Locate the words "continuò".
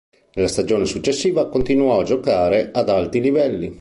1.47-1.99